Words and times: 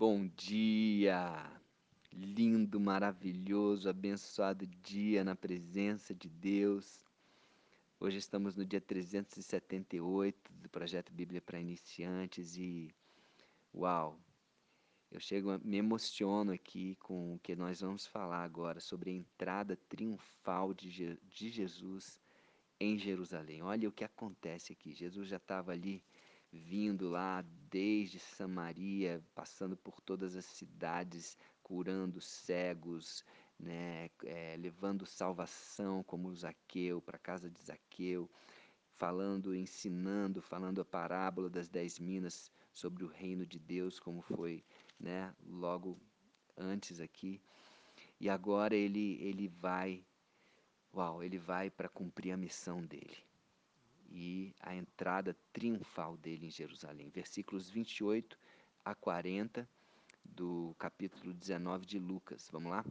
Bom 0.00 0.30
dia! 0.34 1.30
Lindo, 2.10 2.80
maravilhoso, 2.80 3.86
abençoado 3.86 4.66
dia 4.66 5.22
na 5.22 5.36
presença 5.36 6.14
de 6.14 6.26
Deus. 6.26 7.04
Hoje 8.00 8.16
estamos 8.16 8.56
no 8.56 8.64
dia 8.64 8.80
378 8.80 10.54
do 10.54 10.70
projeto 10.70 11.12
Bíblia 11.12 11.42
para 11.42 11.60
Iniciantes 11.60 12.56
e 12.56 12.88
uau! 13.74 14.18
Eu 15.10 15.20
chego, 15.20 15.60
me 15.62 15.76
emociono 15.76 16.50
aqui 16.50 16.94
com 16.94 17.34
o 17.34 17.38
que 17.38 17.54
nós 17.54 17.82
vamos 17.82 18.06
falar 18.06 18.42
agora 18.42 18.80
sobre 18.80 19.10
a 19.10 19.14
entrada 19.14 19.76
triunfal 19.86 20.72
de, 20.72 20.90
Je 20.90 21.18
de 21.28 21.50
Jesus 21.50 22.18
em 22.80 22.96
Jerusalém. 22.96 23.60
Olha 23.60 23.86
o 23.86 23.92
que 23.92 24.04
acontece 24.04 24.72
aqui. 24.72 24.94
Jesus 24.94 25.28
já 25.28 25.36
estava 25.36 25.72
ali 25.72 26.02
vindo 26.52 27.08
lá 27.08 27.44
desde 27.70 28.18
Samaria, 28.18 29.22
passando 29.34 29.76
por 29.76 30.00
todas 30.00 30.34
as 30.34 30.44
cidades, 30.44 31.36
curando 31.62 32.20
cegos, 32.20 33.24
né, 33.58 34.10
é, 34.24 34.56
levando 34.56 35.06
salvação 35.06 36.02
como 36.02 36.34
Zaqueu, 36.34 37.00
para 37.00 37.16
a 37.16 37.20
casa 37.20 37.48
de 37.48 37.60
Zaqueu, 37.60 38.28
falando, 38.96 39.54
ensinando, 39.54 40.42
falando 40.42 40.80
a 40.80 40.84
parábola 40.84 41.48
das 41.48 41.68
dez 41.68 41.98
minas 41.98 42.50
sobre 42.72 43.04
o 43.04 43.08
reino 43.08 43.46
de 43.46 43.58
Deus, 43.58 44.00
como 44.00 44.20
foi 44.20 44.64
né, 44.98 45.32
logo 45.46 45.98
antes 46.56 47.00
aqui. 47.00 47.40
E 48.18 48.28
agora 48.28 48.74
ele, 48.74 49.18
ele 49.22 49.48
vai, 49.48 50.04
uau, 50.92 51.22
ele 51.22 51.38
vai 51.38 51.70
para 51.70 51.88
cumprir 51.88 52.32
a 52.32 52.36
missão 52.36 52.84
dele 52.84 53.29
e 54.10 54.52
a 54.60 54.74
entrada 54.74 55.36
triunfal 55.52 56.16
dele 56.16 56.46
em 56.46 56.50
Jerusalém. 56.50 57.08
Versículos 57.10 57.70
28 57.70 58.38
a 58.84 58.94
40 58.94 59.68
do 60.24 60.74
capítulo 60.78 61.32
19 61.32 61.86
de 61.86 61.98
Lucas. 61.98 62.48
Vamos 62.50 62.70
lá? 62.70 62.84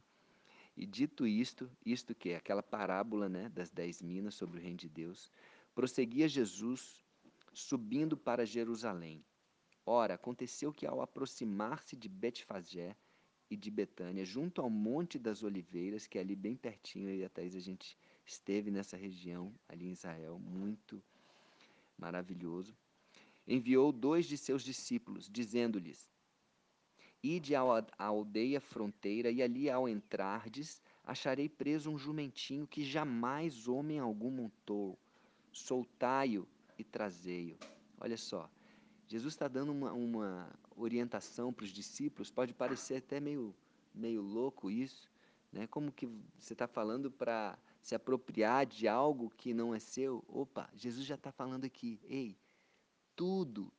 E 0.75 0.85
dito 0.85 1.27
isto, 1.27 1.69
isto 1.85 2.15
que 2.15 2.29
é 2.29 2.37
aquela 2.37 2.63
parábola 2.63 3.27
né, 3.27 3.49
das 3.49 3.69
dez 3.69 4.01
minas 4.01 4.35
sobre 4.35 4.59
o 4.59 4.61
reino 4.61 4.77
de 4.77 4.87
Deus, 4.87 5.29
prosseguia 5.75 6.27
Jesus 6.27 7.03
subindo 7.53 8.15
para 8.15 8.45
Jerusalém. 8.45 9.23
Ora, 9.85 10.13
aconteceu 10.13 10.71
que 10.71 10.85
ao 10.85 11.01
aproximar-se 11.01 11.95
de 11.95 12.07
Betfagé 12.07 12.95
e 13.49 13.57
de 13.57 13.71
Betânia, 13.71 14.23
junto 14.23 14.61
ao 14.61 14.69
Monte 14.69 15.17
das 15.17 15.43
Oliveiras, 15.43 16.05
que 16.05 16.17
é 16.17 16.21
ali 16.21 16.35
bem 16.35 16.55
pertinho, 16.55 17.09
e 17.09 17.25
até 17.25 17.41
a 17.41 17.49
gente 17.49 17.97
esteve 18.29 18.69
nessa 18.69 18.95
região, 18.95 19.53
ali 19.67 19.87
em 19.87 19.91
Israel, 19.91 20.39
muito 20.39 21.01
maravilhoso, 21.97 22.77
enviou 23.47 23.91
dois 23.91 24.25
de 24.25 24.37
seus 24.37 24.63
discípulos, 24.63 25.27
dizendo-lhes: 25.29 26.07
Ide 27.23 27.55
à 27.55 27.61
aldeia 27.97 28.61
fronteira, 28.61 29.31
e 29.31 29.41
ali 29.41 29.69
ao 29.69 29.89
entrardes, 29.89 30.81
acharei 31.03 31.49
preso 31.49 31.89
um 31.89 31.97
jumentinho 31.97 32.67
que 32.67 32.83
jamais 32.83 33.67
homem 33.67 33.99
algum 33.99 34.29
montou. 34.29 34.97
Soltai-o 35.51 36.47
e 36.77 36.83
trazei-o. 36.83 37.57
Olha 37.99 38.15
só, 38.15 38.49
Jesus 39.07 39.33
está 39.33 39.47
dando 39.47 39.71
uma, 39.71 39.91
uma 39.91 40.49
orientação 40.75 41.51
para 41.51 41.65
os 41.65 41.71
discípulos, 41.71 42.29
pode 42.29 42.53
parecer 42.53 42.97
até 42.97 43.19
meio, 43.19 43.55
meio 43.93 44.21
louco 44.21 44.69
isso, 44.69 45.09
né? 45.51 45.65
como 45.67 45.91
que 45.91 46.07
você 46.37 46.53
está 46.53 46.67
falando 46.67 47.11
para 47.11 47.57
se 47.81 47.95
apropriar 47.95 48.65
de 48.65 48.87
algo 48.87 49.29
que 49.29 49.53
não 49.53 49.73
é 49.73 49.79
seu. 49.79 50.23
Opa, 50.27 50.69
Jesus 50.75 51.05
já 51.05 51.15
está 51.15 51.31
falando 51.31 51.65
aqui, 51.65 51.99
ei, 52.03 52.37
tudo 53.15 53.71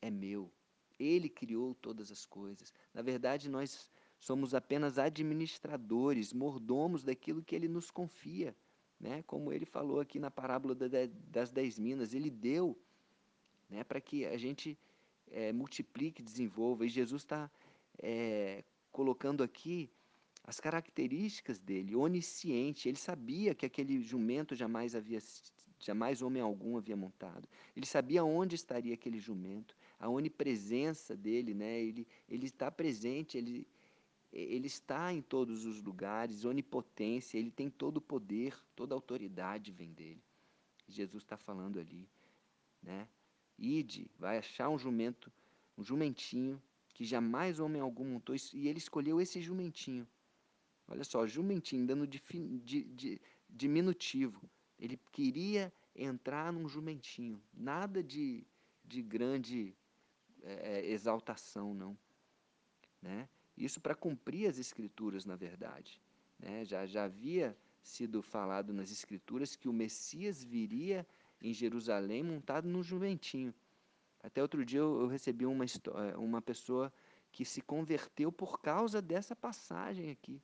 é 0.00 0.10
meu. 0.10 0.50
Ele 0.98 1.28
criou 1.28 1.74
todas 1.74 2.10
as 2.10 2.24
coisas. 2.24 2.72
Na 2.92 3.02
verdade, 3.02 3.48
nós 3.48 3.88
somos 4.18 4.54
apenas 4.54 4.98
administradores, 4.98 6.32
mordomos 6.32 7.04
daquilo 7.04 7.42
que 7.42 7.54
ele 7.54 7.68
nos 7.68 7.90
confia. 7.90 8.56
Né? 8.98 9.22
Como 9.22 9.52
ele 9.52 9.64
falou 9.64 10.00
aqui 10.00 10.18
na 10.18 10.30
parábola 10.30 10.74
das 10.74 11.52
dez 11.52 11.78
minas, 11.78 12.14
ele 12.14 12.30
deu 12.30 12.76
né? 13.68 13.84
para 13.84 14.00
que 14.00 14.26
a 14.26 14.36
gente 14.36 14.76
é, 15.30 15.52
multiplique, 15.52 16.22
desenvolva. 16.22 16.84
E 16.84 16.88
Jesus 16.88 17.22
está 17.22 17.50
é, 17.98 18.64
colocando 18.90 19.42
aqui 19.42 19.90
as 20.48 20.58
características 20.58 21.58
dele, 21.58 21.94
onisciente, 21.94 22.88
ele 22.88 22.96
sabia 22.96 23.54
que 23.54 23.66
aquele 23.66 24.00
jumento 24.00 24.54
jamais 24.54 24.94
havia 24.94 25.18
jamais 25.78 26.22
homem 26.22 26.40
algum 26.40 26.78
havia 26.78 26.96
montado. 26.96 27.46
Ele 27.76 27.84
sabia 27.84 28.24
onde 28.24 28.54
estaria 28.54 28.94
aquele 28.94 29.18
jumento, 29.18 29.76
a 30.00 30.08
onipresença 30.08 31.14
dele, 31.14 31.52
né? 31.52 31.78
Ele 31.78 32.08
ele 32.26 32.46
está 32.46 32.70
presente, 32.70 33.36
ele 33.36 33.68
ele 34.32 34.66
está 34.66 35.12
em 35.12 35.20
todos 35.20 35.66
os 35.66 35.82
lugares, 35.82 36.46
onipotência, 36.46 37.36
ele 37.36 37.50
tem 37.50 37.68
todo 37.68 37.98
o 37.98 38.00
poder, 38.00 38.58
toda 38.74 38.94
a 38.94 38.96
autoridade 38.96 39.70
vem 39.70 39.92
dele. 39.92 40.22
Jesus 40.88 41.24
está 41.24 41.36
falando 41.36 41.78
ali, 41.78 42.08
né? 42.82 43.06
Ide, 43.58 44.10
vai 44.18 44.38
achar 44.38 44.70
um 44.70 44.78
jumento, 44.78 45.30
um 45.76 45.84
jumentinho 45.84 46.60
que 46.94 47.04
jamais 47.04 47.60
homem 47.60 47.82
algum 47.82 48.06
montou, 48.06 48.34
e 48.54 48.66
ele 48.66 48.78
escolheu 48.78 49.20
esse 49.20 49.42
jumentinho. 49.42 50.08
Olha 50.88 51.04
só, 51.04 51.26
jumentinho, 51.26 51.86
dando 51.86 52.06
de, 52.06 52.22
de, 52.64 52.84
de, 52.84 53.20
diminutivo. 53.48 54.48
Ele 54.78 54.98
queria 55.12 55.70
entrar 55.94 56.50
num 56.50 56.66
jumentinho. 56.66 57.42
Nada 57.52 58.02
de, 58.02 58.46
de 58.84 59.02
grande 59.02 59.76
é, 60.42 60.86
exaltação, 60.86 61.74
não. 61.74 61.96
Né? 63.02 63.28
Isso 63.54 63.80
para 63.80 63.94
cumprir 63.94 64.48
as 64.48 64.58
escrituras, 64.58 65.26
na 65.26 65.36
verdade. 65.36 66.00
Né? 66.38 66.64
Já, 66.64 66.86
já 66.86 67.04
havia 67.04 67.56
sido 67.82 68.22
falado 68.22 68.72
nas 68.72 68.90
escrituras 68.90 69.54
que 69.54 69.68
o 69.68 69.72
Messias 69.72 70.42
viria 70.42 71.06
em 71.40 71.52
Jerusalém 71.52 72.22
montado 72.22 72.66
num 72.66 72.82
jumentinho. 72.82 73.54
Até 74.22 74.40
outro 74.40 74.64
dia 74.64 74.80
eu, 74.80 75.02
eu 75.02 75.06
recebi 75.06 75.44
uma, 75.44 75.64
uma 76.16 76.40
pessoa 76.40 76.90
que 77.30 77.44
se 77.44 77.60
converteu 77.60 78.32
por 78.32 78.58
causa 78.60 79.02
dessa 79.02 79.36
passagem 79.36 80.10
aqui 80.10 80.40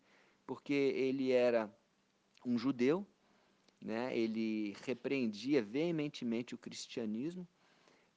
porque 0.46 0.72
ele 0.72 1.32
era 1.32 1.72
um 2.44 2.58
judeu, 2.58 3.06
né? 3.80 4.16
ele 4.16 4.76
repreendia 4.84 5.62
veementemente 5.62 6.54
o 6.54 6.58
cristianismo, 6.58 7.46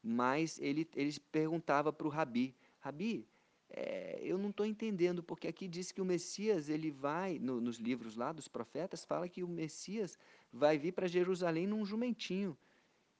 mas 0.04 0.60
ele, 0.60 0.88
ele 0.96 1.20
perguntava 1.32 1.92
para 1.92 2.08
o 2.08 2.10
Rabi, 2.10 2.56
Rabi, 2.80 3.28
é, 3.70 4.20
eu 4.22 4.38
não 4.38 4.50
estou 4.50 4.66
entendendo, 4.66 5.22
porque 5.22 5.48
aqui 5.48 5.68
diz 5.68 5.92
que 5.92 6.02
o 6.02 6.06
Messias, 6.06 6.70
ele 6.70 6.90
vai, 6.90 7.38
no, 7.38 7.60
nos 7.60 7.78
livros 7.78 8.16
lá 8.16 8.32
dos 8.32 8.48
profetas, 8.48 9.04
fala 9.04 9.28
que 9.28 9.44
o 9.44 9.48
Messias 9.48 10.18
vai 10.52 10.78
vir 10.78 10.94
para 10.94 11.08
Jerusalém 11.08 11.68
num 11.68 11.86
jumentinho. 11.86 12.58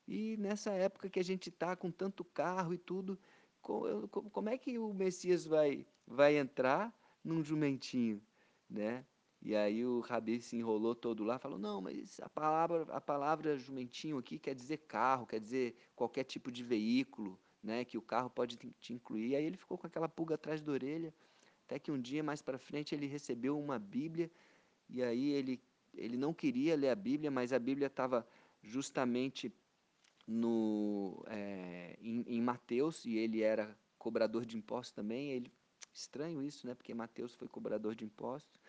E 0.08 0.38
nessa 0.38 0.72
época 0.72 1.10
que 1.10 1.20
a 1.20 1.24
gente 1.24 1.50
está 1.50 1.76
com 1.76 1.92
tanto 1.92 2.24
carro 2.24 2.74
e 2.74 2.78
tudo, 2.78 3.20
como 3.62 4.48
é 4.48 4.58
que 4.58 4.78
o 4.78 4.94
Messias 4.94 5.46
vai, 5.46 5.86
vai 6.06 6.38
entrar 6.38 6.94
num 7.22 7.44
jumentinho? 7.44 8.22
Né? 8.70 9.06
E 9.42 9.56
aí 9.56 9.86
o 9.86 10.00
Rabi 10.00 10.42
se 10.42 10.56
enrolou 10.56 10.96
todo 10.96 11.24
lá, 11.24 11.38
falou, 11.38 11.60
não, 11.60 11.80
mas 11.80 12.20
a 12.20 12.30
palavra, 12.30 12.84
a 12.90 13.00
palavra 13.00 13.58
jumentinho 13.58 14.18
aqui 14.18 14.40
quer 14.40 14.56
dizer 14.56 14.78
carro, 14.78 15.28
quer 15.28 15.40
dizer 15.40 15.76
qualquer 15.96 16.24
tipo 16.24 16.52
de 16.52 16.64
veículo, 16.64 17.40
né, 17.62 17.86
que 17.86 17.98
o 17.98 18.02
carro 18.02 18.30
pode 18.30 18.58
te 18.58 18.94
incluir. 18.94 19.36
Aí 19.36 19.46
ele 19.46 19.58
ficou 19.58 19.78
com 19.78 19.86
aquela 19.86 20.10
pulga 20.10 20.36
atrás 20.36 20.62
da 20.62 20.72
orelha, 20.72 21.14
até 21.66 21.78
que 21.78 21.92
um 21.92 22.02
dia 22.02 22.24
mais 22.24 22.42
para 22.42 22.58
frente 22.58 22.96
ele 22.96 23.06
recebeu 23.06 23.60
uma 23.60 23.78
Bíblia, 23.78 24.32
e 24.90 25.04
aí 25.04 25.32
ele, 25.32 25.62
ele 25.94 26.18
não 26.18 26.34
queria 26.34 26.76
ler 26.76 26.90
a 26.90 26.96
Bíblia, 26.96 27.30
mas 27.30 27.54
a 27.54 27.60
Bíblia 27.60 27.88
estava 27.88 28.28
justamente 28.64 29.54
no, 30.26 31.24
é, 31.28 31.96
em, 32.02 32.24
em 32.28 32.42
Mateus, 32.42 33.06
e 33.06 33.16
ele 33.18 33.42
era 33.42 33.78
cobrador 34.00 34.46
de 34.46 34.58
impostos 34.58 34.92
também, 34.94 35.30
ele 35.30 35.52
Estranho 35.98 36.44
isso, 36.44 36.68
né? 36.68 36.76
Porque 36.76 36.94
Mateus 36.94 37.34
foi 37.34 37.48
cobrador 37.48 37.96
de 37.96 38.06
impostos. 38.06 38.62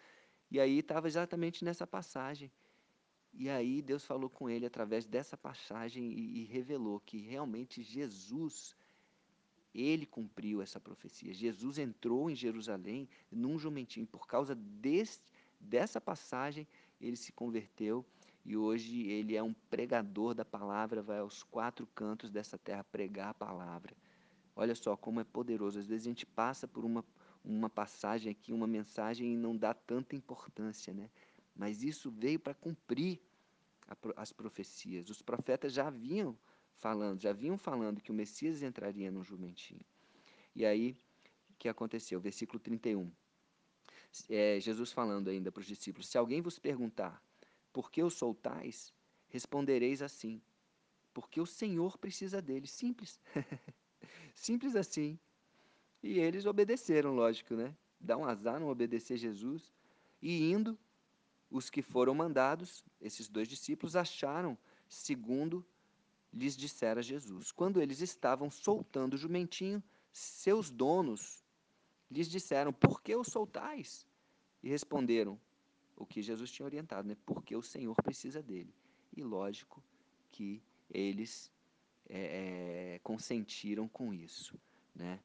E 0.50 0.58
aí 0.58 0.78
estava 0.78 1.06
exatamente 1.06 1.64
nessa 1.64 1.86
passagem. 1.86 2.50
E 3.34 3.48
aí 3.48 3.82
Deus 3.82 4.04
falou 4.04 4.30
com 4.30 4.48
ele 4.48 4.66
através 4.66 5.06
dessa 5.06 5.36
passagem 5.36 6.12
e, 6.12 6.40
e 6.40 6.44
revelou 6.44 7.00
que 7.00 7.18
realmente 7.18 7.82
Jesus, 7.82 8.74
ele 9.74 10.06
cumpriu 10.06 10.62
essa 10.62 10.80
profecia. 10.80 11.34
Jesus 11.34 11.78
entrou 11.78 12.30
em 12.30 12.34
Jerusalém 12.34 13.08
num 13.30 13.58
jumentinho. 13.58 14.06
Por 14.06 14.26
causa 14.26 14.54
desse, 14.54 15.20
dessa 15.60 16.00
passagem, 16.00 16.66
ele 17.00 17.16
se 17.16 17.32
converteu 17.32 18.04
e 18.44 18.56
hoje 18.56 19.06
ele 19.08 19.36
é 19.36 19.42
um 19.42 19.52
pregador 19.52 20.34
da 20.34 20.44
palavra, 20.44 21.02
vai 21.02 21.18
aos 21.18 21.42
quatro 21.42 21.86
cantos 21.94 22.30
dessa 22.30 22.56
terra 22.56 22.82
pregar 22.82 23.28
a 23.28 23.34
palavra. 23.34 23.94
Olha 24.56 24.74
só 24.74 24.96
como 24.96 25.20
é 25.20 25.24
poderoso. 25.24 25.78
Às 25.78 25.86
vezes 25.86 26.06
a 26.06 26.08
gente 26.08 26.26
passa 26.26 26.66
por 26.66 26.84
uma, 26.84 27.04
uma 27.50 27.70
passagem 27.70 28.30
aqui, 28.30 28.52
uma 28.52 28.66
mensagem 28.66 29.32
e 29.32 29.36
não 29.36 29.56
dá 29.56 29.72
tanta 29.74 30.14
importância, 30.14 30.92
né? 30.92 31.10
Mas 31.54 31.82
isso 31.82 32.10
veio 32.10 32.38
para 32.38 32.54
cumprir 32.54 33.20
a, 33.86 33.96
as 34.16 34.32
profecias. 34.32 35.08
Os 35.10 35.22
profetas 35.22 35.72
já 35.72 35.90
vinham 35.90 36.38
falando, 36.76 37.20
já 37.20 37.32
vinham 37.32 37.58
falando 37.58 38.00
que 38.00 38.10
o 38.10 38.14
Messias 38.14 38.62
entraria 38.62 39.10
no 39.10 39.24
jumentinho. 39.24 39.84
E 40.54 40.64
aí 40.64 40.96
que 41.58 41.68
aconteceu? 41.68 42.20
Versículo 42.20 42.58
31. 42.58 43.10
É, 44.28 44.58
Jesus 44.60 44.92
falando 44.92 45.28
ainda 45.28 45.50
para 45.50 45.60
os 45.60 45.66
discípulos: 45.66 46.08
Se 46.08 46.16
alguém 46.16 46.40
vos 46.40 46.58
perguntar 46.58 47.22
por 47.72 47.90
que 47.90 48.02
o 48.02 48.08
soltais, 48.08 48.94
respondereis 49.28 50.00
assim: 50.00 50.40
porque 51.12 51.40
o 51.40 51.46
Senhor 51.46 51.98
precisa 51.98 52.40
deles. 52.40 52.70
Simples. 52.70 53.20
Simples 54.34 54.76
assim. 54.76 55.18
E 56.02 56.18
eles 56.18 56.46
obedeceram, 56.46 57.14
lógico, 57.14 57.54
né? 57.54 57.74
Dá 58.00 58.16
um 58.16 58.24
azar 58.24 58.60
não 58.60 58.68
obedecer 58.68 59.16
Jesus. 59.16 59.72
E 60.22 60.50
indo, 60.50 60.78
os 61.50 61.68
que 61.70 61.82
foram 61.82 62.14
mandados, 62.14 62.84
esses 63.00 63.28
dois 63.28 63.48
discípulos, 63.48 63.96
acharam 63.96 64.56
segundo 64.88 65.64
lhes 66.32 66.56
dissera 66.56 67.02
Jesus. 67.02 67.50
Quando 67.50 67.80
eles 67.80 68.00
estavam 68.00 68.50
soltando 68.50 69.14
o 69.14 69.18
jumentinho, 69.18 69.82
seus 70.12 70.70
donos 70.70 71.42
lhes 72.10 72.28
disseram: 72.28 72.72
Por 72.72 73.02
que 73.02 73.14
o 73.14 73.24
soltais? 73.24 74.06
E 74.62 74.68
responderam 74.68 75.40
o 75.96 76.06
que 76.06 76.22
Jesus 76.22 76.50
tinha 76.50 76.66
orientado, 76.66 77.08
né? 77.08 77.16
Porque 77.26 77.54
o 77.56 77.62
Senhor 77.62 77.94
precisa 78.02 78.42
dele. 78.42 78.74
E 79.16 79.22
lógico 79.22 79.82
que 80.30 80.62
eles 80.90 81.50
é, 82.08 83.00
consentiram 83.02 83.88
com 83.88 84.12
isso, 84.12 84.58
né? 84.94 85.20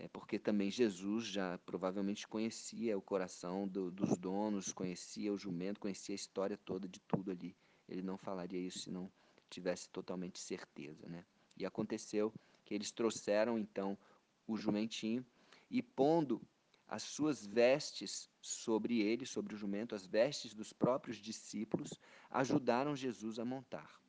É 0.00 0.06
porque 0.06 0.38
também 0.38 0.70
Jesus 0.70 1.26
já 1.26 1.58
provavelmente 1.58 2.28
conhecia 2.28 2.96
o 2.96 3.02
coração 3.02 3.66
do, 3.66 3.90
dos 3.90 4.16
donos, 4.16 4.72
conhecia 4.72 5.32
o 5.32 5.36
jumento, 5.36 5.80
conhecia 5.80 6.14
a 6.14 6.16
história 6.16 6.56
toda 6.56 6.88
de 6.88 7.00
tudo 7.00 7.32
ali. 7.32 7.56
Ele 7.88 8.00
não 8.00 8.16
falaria 8.16 8.60
isso 8.60 8.78
se 8.78 8.90
não 8.92 9.10
tivesse 9.50 9.88
totalmente 9.88 10.38
certeza, 10.38 11.08
né? 11.08 11.24
E 11.56 11.66
aconteceu 11.66 12.32
que 12.64 12.74
eles 12.74 12.92
trouxeram 12.92 13.58
então 13.58 13.98
o 14.46 14.56
jumentinho 14.56 15.26
e 15.68 15.82
pondo 15.82 16.40
as 16.86 17.02
suas 17.02 17.44
vestes 17.44 18.30
sobre 18.40 19.00
ele, 19.00 19.26
sobre 19.26 19.56
o 19.56 19.58
jumento, 19.58 19.96
as 19.96 20.06
vestes 20.06 20.54
dos 20.54 20.72
próprios 20.72 21.16
discípulos, 21.16 21.90
ajudaram 22.30 22.94
Jesus 22.94 23.40
a 23.40 23.44
montar. 23.44 24.00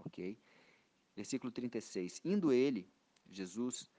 OK? 0.00 0.38
Versículo 1.16 1.50
36. 1.50 2.20
Indo 2.22 2.52
ele, 2.52 2.86
Jesus, 3.30 3.90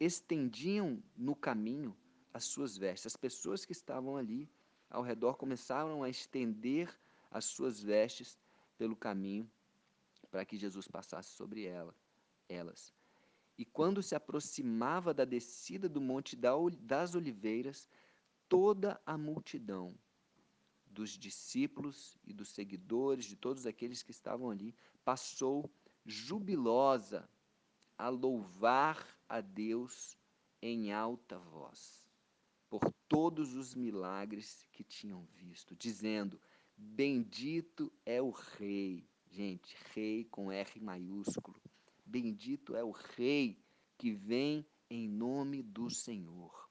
estendiam 0.00 1.02
no 1.16 1.34
caminho 1.36 1.96
as 2.32 2.44
suas 2.44 2.76
vestes. 2.76 3.06
As 3.06 3.16
pessoas 3.16 3.64
que 3.64 3.72
estavam 3.72 4.16
ali 4.16 4.50
ao 4.90 5.02
redor 5.02 5.36
começaram 5.36 6.02
a 6.02 6.08
estender 6.08 6.94
as 7.30 7.44
suas 7.44 7.82
vestes 7.82 8.38
pelo 8.76 8.96
caminho 8.96 9.50
para 10.30 10.44
que 10.44 10.56
Jesus 10.56 10.88
passasse 10.88 11.30
sobre 11.30 11.64
ela, 11.64 11.94
elas. 12.48 12.92
E 13.56 13.64
quando 13.64 14.02
se 14.02 14.14
aproximava 14.14 15.14
da 15.14 15.24
descida 15.24 15.88
do 15.88 16.00
Monte 16.00 16.36
das 16.80 17.14
Oliveiras, 17.14 17.88
toda 18.48 19.00
a 19.06 19.16
multidão 19.16 19.94
dos 20.86 21.10
discípulos 21.10 22.16
e 22.24 22.32
dos 22.32 22.48
seguidores, 22.48 23.26
de 23.26 23.36
todos 23.36 23.66
aqueles 23.66 24.02
que 24.02 24.10
estavam 24.10 24.50
ali, 24.50 24.74
passou 25.04 25.70
jubilosa 26.04 27.28
a 27.96 28.08
louvar 28.08 29.06
a 29.28 29.40
Deus 29.40 30.16
em 30.60 30.92
alta 30.92 31.38
voz 31.38 32.04
por 32.74 32.92
todos 33.06 33.54
os 33.54 33.72
milagres 33.72 34.66
que 34.72 34.82
tinham 34.82 35.24
visto, 35.26 35.76
dizendo: 35.76 36.40
Bendito 36.76 37.92
é 38.04 38.20
o 38.20 38.30
Rei, 38.30 39.08
gente, 39.30 39.76
Rei 39.94 40.24
com 40.24 40.50
R 40.50 40.80
maiúsculo, 40.80 41.60
bendito 42.04 42.74
é 42.74 42.82
o 42.82 42.90
Rei 42.90 43.62
que 43.96 44.10
vem 44.10 44.66
em 44.90 45.08
nome 45.08 45.62
do 45.62 45.88
Senhor. 45.88 46.68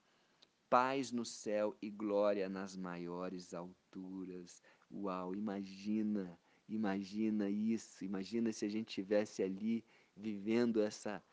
Paz 0.70 1.12
no 1.12 1.24
céu 1.24 1.78
e 1.82 1.90
glória 1.90 2.50
nas 2.50 2.76
maiores 2.76 3.54
alturas. 3.54 4.62
Uau, 4.92 5.34
imagina, 5.34 6.38
imagina 6.68 7.50
isso, 7.50 8.04
imagina 8.04 8.52
se 8.52 8.66
a 8.66 8.70
gente 8.70 8.94
tivesse 8.94 9.42
ali 9.42 9.86
vivendo 10.16 10.82
essa 10.82 11.24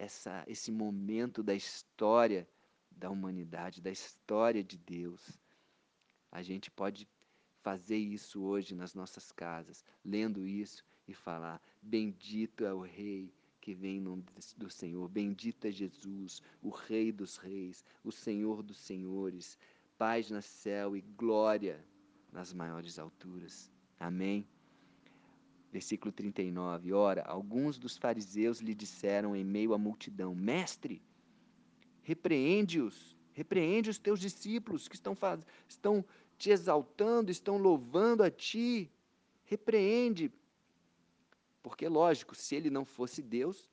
essa, 0.00 0.42
esse 0.46 0.72
momento 0.72 1.42
da 1.42 1.54
história 1.54 2.48
da 2.90 3.10
humanidade, 3.10 3.82
da 3.82 3.90
história 3.90 4.64
de 4.64 4.78
Deus. 4.78 5.38
A 6.32 6.42
gente 6.42 6.70
pode 6.70 7.06
fazer 7.62 7.98
isso 7.98 8.42
hoje 8.42 8.74
nas 8.74 8.94
nossas 8.94 9.30
casas, 9.30 9.84
lendo 10.04 10.46
isso 10.46 10.84
e 11.06 11.14
falar: 11.14 11.60
Bendito 11.82 12.64
é 12.64 12.72
o 12.72 12.80
Rei 12.80 13.32
que 13.60 13.74
vem 13.74 13.98
em 13.98 14.00
nome 14.00 14.24
do 14.56 14.70
Senhor, 14.70 15.06
bendito 15.08 15.66
é 15.66 15.70
Jesus, 15.70 16.40
o 16.62 16.70
Rei 16.70 17.12
dos 17.12 17.36
Reis, 17.36 17.84
o 18.02 18.10
Senhor 18.10 18.62
dos 18.62 18.78
Senhores, 18.78 19.58
paz 19.98 20.30
no 20.30 20.40
céu 20.40 20.96
e 20.96 21.02
glória 21.02 21.84
nas 22.32 22.54
maiores 22.54 22.98
alturas. 22.98 23.70
Amém. 23.98 24.48
Versículo 25.72 26.10
39. 26.10 26.92
Ora, 26.92 27.22
alguns 27.22 27.78
dos 27.78 27.96
fariseus 27.96 28.58
lhe 28.58 28.74
disseram 28.74 29.36
em 29.36 29.44
meio 29.44 29.72
à 29.72 29.78
multidão: 29.78 30.34
Mestre, 30.34 31.00
repreende-os, 32.02 33.16
repreende 33.32 33.90
os 33.90 33.98
teus 33.98 34.18
discípulos 34.18 34.88
que 34.88 34.96
estão, 34.96 35.14
faz... 35.14 35.40
estão 35.68 36.04
te 36.36 36.50
exaltando, 36.50 37.30
estão 37.30 37.56
louvando 37.56 38.22
a 38.22 38.30
ti. 38.30 38.90
Repreende. 39.44 40.32
Porque, 41.62 41.86
lógico, 41.88 42.34
se 42.34 42.56
ele 42.56 42.70
não 42.70 42.84
fosse 42.84 43.22
Deus, 43.22 43.68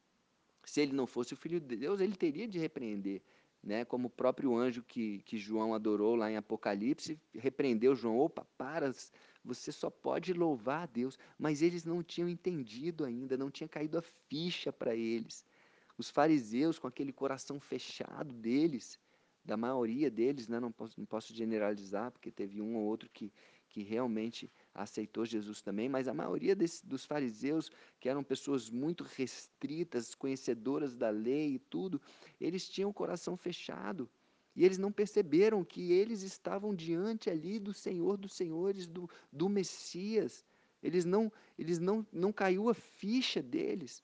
se 0.63 0.81
ele 0.81 0.93
não 0.93 1.07
fosse 1.07 1.33
o 1.33 1.37
Filho 1.37 1.59
de 1.59 1.77
Deus, 1.77 1.99
ele 1.99 2.15
teria 2.15 2.47
de 2.47 2.59
repreender. 2.59 3.21
Né? 3.63 3.83
Como 3.83 4.07
o 4.07 4.11
próprio 4.11 4.55
anjo 4.55 4.83
que, 4.83 5.19
que 5.23 5.37
João 5.37 5.73
adorou 5.73 6.15
lá 6.15 6.31
em 6.31 6.37
Apocalipse, 6.37 7.19
repreendeu 7.33 7.95
João: 7.95 8.17
opa, 8.19 8.45
para, 8.57 8.93
você 9.43 9.71
só 9.71 9.89
pode 9.89 10.33
louvar 10.33 10.83
a 10.83 10.85
Deus. 10.85 11.17
Mas 11.37 11.61
eles 11.61 11.83
não 11.83 12.03
tinham 12.03 12.29
entendido 12.29 13.03
ainda, 13.03 13.37
não 13.37 13.51
tinha 13.51 13.67
caído 13.67 13.97
a 13.97 14.01
ficha 14.01 14.71
para 14.71 14.95
eles. 14.95 15.45
Os 15.97 16.09
fariseus, 16.09 16.77
com 16.77 16.87
aquele 16.87 17.11
coração 17.11 17.59
fechado 17.59 18.31
deles, 18.33 18.99
da 19.43 19.57
maioria 19.57 20.11
deles, 20.11 20.47
né, 20.47 20.59
não, 20.59 20.71
posso, 20.71 20.99
não 20.99 21.05
posso 21.05 21.33
generalizar, 21.33 22.11
porque 22.11 22.29
teve 22.29 22.61
um 22.61 22.75
ou 22.75 22.83
outro 22.83 23.09
que, 23.09 23.31
que 23.69 23.81
realmente 23.81 24.51
aceitou 24.77 25.25
Jesus 25.25 25.61
também, 25.61 25.89
mas 25.89 26.07
a 26.07 26.13
maioria 26.13 26.55
desse, 26.55 26.85
dos 26.85 27.03
fariseus, 27.03 27.69
que 27.99 28.07
eram 28.07 28.23
pessoas 28.23 28.69
muito 28.69 29.03
restritas, 29.03 30.13
conhecedoras 30.13 30.95
da 30.95 31.09
lei 31.09 31.55
e 31.55 31.59
tudo, 31.59 31.99
eles 32.39 32.69
tinham 32.69 32.91
o 32.91 32.93
coração 32.93 33.35
fechado. 33.35 34.07
E 34.55 34.63
eles 34.63 34.77
não 34.77 34.91
perceberam 34.91 35.63
que 35.63 35.91
eles 35.91 36.21
estavam 36.21 36.73
diante 36.73 37.29
ali 37.29 37.59
do 37.59 37.73
Senhor 37.73 38.17
dos 38.17 38.33
Senhores, 38.33 38.87
do, 38.87 39.09
do 39.31 39.49
Messias. 39.49 40.45
Eles 40.81 41.05
não, 41.05 41.31
eles 41.57 41.79
não, 41.79 42.05
não 42.11 42.31
caiu 42.31 42.69
a 42.69 42.73
ficha 42.73 43.41
deles. 43.41 44.03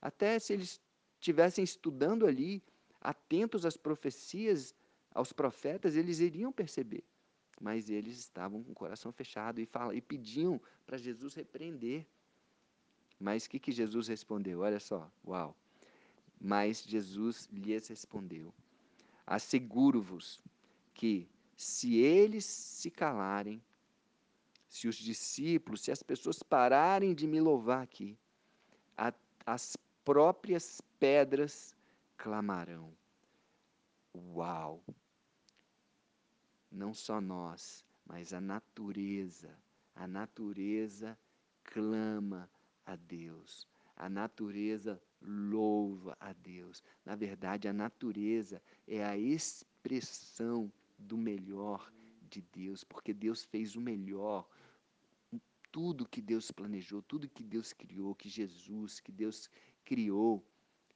Até 0.00 0.38
se 0.38 0.52
eles 0.52 0.80
estivessem 1.20 1.62
estudando 1.62 2.26
ali, 2.26 2.62
atentos 3.00 3.66
às 3.66 3.76
profecias, 3.76 4.74
aos 5.14 5.32
profetas, 5.32 5.94
eles 5.94 6.20
iriam 6.20 6.52
perceber. 6.52 7.04
Mas 7.60 7.88
eles 7.88 8.18
estavam 8.18 8.62
com 8.62 8.72
o 8.72 8.74
coração 8.74 9.12
fechado 9.12 9.60
e, 9.60 9.66
fala, 9.66 9.94
e 9.94 10.00
pediam 10.00 10.60
para 10.86 10.98
Jesus 10.98 11.34
repreender. 11.34 12.06
Mas 13.18 13.44
o 13.44 13.50
que, 13.50 13.58
que 13.58 13.70
Jesus 13.70 14.08
respondeu? 14.08 14.60
Olha 14.60 14.80
só, 14.80 15.10
uau. 15.24 15.56
Mas 16.40 16.82
Jesus 16.82 17.48
lhes 17.52 17.86
respondeu: 17.86 18.52
Asseguro-vos 19.24 20.40
que, 20.92 21.28
se 21.56 21.98
eles 21.98 22.44
se 22.44 22.90
calarem, 22.90 23.62
se 24.68 24.88
os 24.88 24.96
discípulos, 24.96 25.82
se 25.82 25.92
as 25.92 26.02
pessoas 26.02 26.42
pararem 26.42 27.14
de 27.14 27.26
me 27.26 27.40
louvar 27.40 27.82
aqui, 27.82 28.18
a, 28.96 29.12
as 29.46 29.76
próprias 30.04 30.80
pedras 30.98 31.76
clamarão. 32.16 32.92
Uau! 34.14 34.82
Não 36.72 36.94
só 36.94 37.20
nós, 37.20 37.84
mas 38.06 38.32
a 38.32 38.40
natureza, 38.40 39.54
a 39.94 40.06
natureza 40.06 41.18
clama 41.62 42.50
a 42.86 42.96
Deus. 42.96 43.68
A 43.94 44.08
natureza 44.08 45.00
louva 45.20 46.16
a 46.18 46.32
Deus. 46.32 46.82
Na 47.04 47.14
verdade, 47.14 47.68
a 47.68 47.74
natureza 47.74 48.62
é 48.88 49.04
a 49.04 49.18
expressão 49.18 50.72
do 50.98 51.18
melhor 51.18 51.92
de 52.30 52.40
Deus, 52.40 52.82
porque 52.82 53.12
Deus 53.12 53.44
fez 53.44 53.76
o 53.76 53.80
melhor. 53.80 54.48
Tudo 55.70 56.08
que 56.08 56.22
Deus 56.22 56.50
planejou, 56.50 57.02
tudo 57.02 57.28
que 57.28 57.42
Deus 57.42 57.74
criou, 57.74 58.14
que 58.14 58.30
Jesus, 58.30 58.98
que 58.98 59.12
Deus 59.12 59.50
criou 59.84 60.42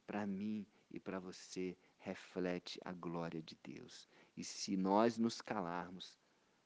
para 0.06 0.26
mim 0.26 0.66
e 0.90 0.98
para 0.98 1.18
você, 1.18 1.76
reflete 1.98 2.80
a 2.82 2.92
glória 2.92 3.42
de 3.42 3.56
Deus. 3.62 4.08
E 4.36 4.44
se 4.44 4.76
nós 4.76 5.16
nos 5.16 5.40
calarmos, 5.40 6.18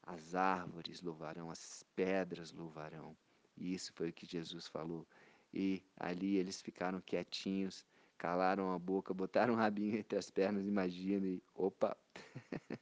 as 0.03 0.35
árvores 0.35 1.01
louvarão, 1.01 1.49
as 1.49 1.83
pedras 1.95 2.51
louvarão. 2.51 3.15
E 3.55 3.73
isso 3.73 3.93
foi 3.93 4.09
o 4.09 4.13
que 4.13 4.25
Jesus 4.25 4.67
falou. 4.67 5.07
E 5.53 5.83
ali 5.97 6.37
eles 6.37 6.61
ficaram 6.61 7.01
quietinhos, 7.01 7.85
calaram 8.17 8.71
a 8.71 8.79
boca, 8.79 9.13
botaram 9.13 9.53
o 9.53 9.57
rabinho 9.57 9.97
entre 9.97 10.17
as 10.17 10.29
pernas, 10.29 10.65
imagina, 10.65 11.27
e 11.27 11.41
opa! 11.53 11.95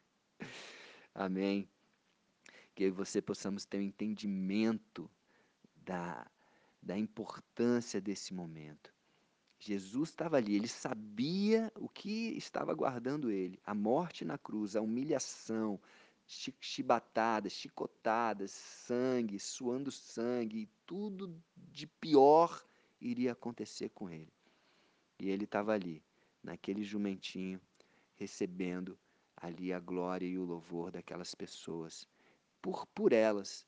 Amém. 1.14 1.70
Que 2.74 2.84
eu 2.84 2.88
e 2.88 2.92
você 2.92 3.22
possamos 3.22 3.66
ter 3.66 3.78
um 3.78 3.82
entendimento 3.82 5.10
da, 5.76 6.26
da 6.82 6.98
importância 6.98 8.00
desse 8.00 8.34
momento. 8.34 8.94
Jesus 9.60 10.10
estava 10.10 10.38
ali, 10.38 10.56
ele 10.56 10.70
sabia 10.70 11.72
o 11.76 11.90
que 11.90 12.30
estava 12.38 12.72
aguardando 12.72 13.30
ele: 13.30 13.60
a 13.66 13.76
morte 13.76 14.24
na 14.24 14.38
cruz, 14.38 14.76
a 14.76 14.82
humilhação, 14.82 15.80
chibatadas, 16.26 17.52
chicotadas, 17.52 18.52
sangue, 18.52 19.38
suando 19.38 19.92
sangue, 19.92 20.70
tudo 20.86 21.36
de 21.58 21.86
pior 21.86 22.64
iria 23.02 23.34
acontecer 23.34 23.90
com 23.90 24.10
ele. 24.10 24.32
E 25.20 25.30
ele 25.30 25.44
estava 25.44 25.74
ali, 25.74 26.02
naquele 26.42 26.84
jumentinho, 26.84 27.60
recebendo 28.16 28.98
ali 29.36 29.74
a 29.74 29.80
glória 29.80 30.26
e 30.26 30.38
o 30.38 30.46
louvor 30.46 30.92
daquelas 30.92 31.36
pessoas, 31.36 32.08
por, 32.62 32.86
por 32.88 33.12
elas. 33.12 33.66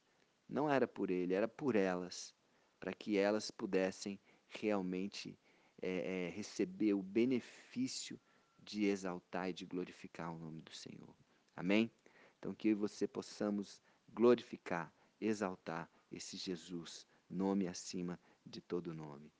Não 0.47 0.69
era 0.69 0.87
por 0.87 1.09
ele, 1.09 1.33
era 1.33 1.47
por 1.47 1.75
elas, 1.75 2.33
para 2.79 2.93
que 2.93 3.17
elas 3.17 3.51
pudessem 3.51 4.19
realmente 4.49 5.37
é, 5.81 6.27
é, 6.27 6.29
receber 6.29 6.93
o 6.93 7.01
benefício 7.01 8.19
de 8.59 8.85
exaltar 8.85 9.49
e 9.49 9.53
de 9.53 9.65
glorificar 9.65 10.31
o 10.33 10.37
nome 10.37 10.61
do 10.61 10.73
Senhor. 10.73 11.15
Amém? 11.55 11.91
Então, 12.37 12.53
que 12.53 12.73
você 12.73 13.07
possamos 13.07 13.81
glorificar, 14.13 14.93
exaltar 15.19 15.89
esse 16.11 16.37
Jesus, 16.37 17.07
nome 17.29 17.67
acima 17.67 18.19
de 18.45 18.61
todo 18.61 18.93
nome. 18.93 19.31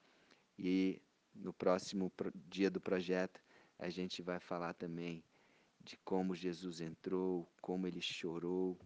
E 0.57 1.01
no 1.33 1.53
próximo 1.53 2.12
dia 2.48 2.69
do 2.69 2.79
projeto, 2.79 3.41
a 3.77 3.89
gente 3.89 4.21
vai 4.21 4.39
falar 4.39 4.74
também 4.74 5.24
de 5.79 5.98
como 5.98 6.36
Jesus 6.36 6.79
entrou, 6.81 7.51
como 7.62 7.88
ele 7.88 8.01
chorou, 8.01 8.79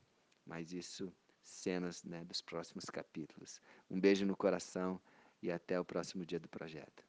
mas 0.45 0.71
isso 0.71 1.13
cenas 1.43 2.03
né, 2.03 2.23
dos 2.23 2.41
próximos 2.41 2.85
capítulos. 2.85 3.61
Um 3.89 3.99
beijo 3.99 4.25
no 4.25 4.35
coração 4.35 4.99
e 5.41 5.51
até 5.51 5.79
o 5.79 5.85
próximo 5.85 6.25
dia 6.25 6.39
do 6.39 6.49
projeto. 6.49 7.05